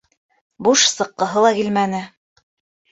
[0.67, 2.05] Буш сыҡҡыһы ла килмәне.